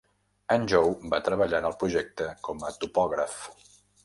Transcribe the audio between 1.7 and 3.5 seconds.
el projecte com a topògraf.